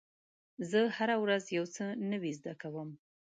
[0.69, 2.89] زه هره ورځ یو څه نوی زده کوم.